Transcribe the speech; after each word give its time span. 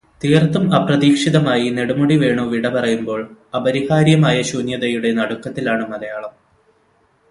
തീർത്തും 0.21 0.73
അപ്രതീക്ഷിതമായി 0.75 1.69
നെടുമുടി 1.69 2.17
വേണു 2.17 2.41
വിട 2.41 2.67
പറയുമ്പോൾ, 2.67 3.21
അപരിഹാര്യമായ 3.55 4.41
ശൂന്യതയുടെ 4.41 5.11
നടുക്കത്തിലാണ് 5.11 5.87
മലയാളം. 5.91 6.33